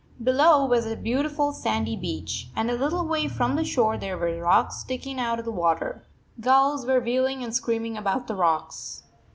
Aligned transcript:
Below 0.23 0.65
was 0.65 0.87
a 0.87 0.95
beautiful 0.95 1.53
sandy 1.53 1.95
beach, 1.95 2.49
and 2.55 2.71
a 2.71 2.75
little 2.75 3.05
way 3.05 3.27
from 3.27 3.55
the 3.55 3.63
shore 3.63 3.99
there 3.99 4.17
were 4.17 4.35
rocks 4.39 4.77
sticking 4.77 5.19
out 5.19 5.37
of 5.37 5.45
the 5.45 5.51
water. 5.51 6.07
Gulls 6.39 6.87
were 6.87 6.99
wheeling 6.99 7.43
and 7.43 7.53
screaming 7.55 7.97
about 7.97 8.25
the 8.25 8.33
rocks. 8.35 9.03